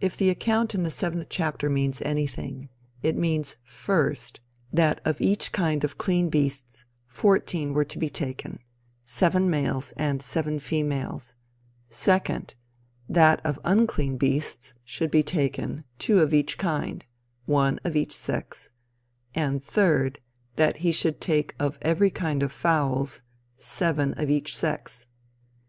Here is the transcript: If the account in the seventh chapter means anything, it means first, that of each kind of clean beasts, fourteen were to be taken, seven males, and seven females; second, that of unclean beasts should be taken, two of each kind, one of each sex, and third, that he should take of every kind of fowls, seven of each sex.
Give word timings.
If 0.00 0.16
the 0.16 0.28
account 0.28 0.74
in 0.74 0.82
the 0.82 0.90
seventh 0.90 1.28
chapter 1.30 1.70
means 1.70 2.02
anything, 2.02 2.68
it 3.00 3.16
means 3.16 3.54
first, 3.62 4.40
that 4.72 5.00
of 5.04 5.20
each 5.20 5.52
kind 5.52 5.84
of 5.84 5.96
clean 5.96 6.30
beasts, 6.30 6.84
fourteen 7.06 7.72
were 7.72 7.84
to 7.84 7.96
be 7.96 8.08
taken, 8.08 8.58
seven 9.04 9.48
males, 9.48 9.94
and 9.96 10.20
seven 10.20 10.58
females; 10.58 11.36
second, 11.88 12.56
that 13.08 13.40
of 13.46 13.60
unclean 13.64 14.16
beasts 14.16 14.74
should 14.82 15.12
be 15.12 15.22
taken, 15.22 15.84
two 15.96 16.18
of 16.18 16.34
each 16.34 16.58
kind, 16.58 17.04
one 17.46 17.78
of 17.84 17.94
each 17.94 18.16
sex, 18.16 18.72
and 19.32 19.62
third, 19.62 20.18
that 20.56 20.78
he 20.78 20.90
should 20.90 21.20
take 21.20 21.54
of 21.60 21.78
every 21.82 22.10
kind 22.10 22.42
of 22.42 22.50
fowls, 22.50 23.22
seven 23.56 24.12
of 24.14 24.28
each 24.28 24.56
sex. 24.56 25.06